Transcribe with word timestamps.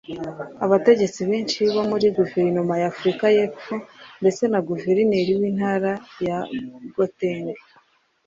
Abategetsi 0.65 1.19
benshi 1.29 1.59
bo 1.73 1.81
muri 1.89 2.07
guverinoma 2.17 2.73
ya 2.81 2.87
Afurika 2.91 3.25
y’Epfo 3.35 3.75
ndetse 4.21 4.43
na 4.51 4.59
guverineri 4.69 5.31
w’intara 5.39 5.91
ya 6.27 6.37
Gauteng 6.95 7.47